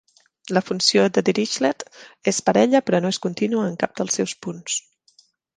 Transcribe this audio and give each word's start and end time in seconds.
la 0.57 0.61
funció 0.69 1.03
de 1.17 1.23
Dirichlet 1.27 1.85
és 2.33 2.41
parella, 2.49 2.83
però 2.89 3.03
no 3.05 3.13
és 3.17 3.23
contínua 3.27 3.69
en 3.73 3.79
cap 3.85 3.97
dels 4.01 4.21
seus 4.21 4.35
punts. 4.47 4.83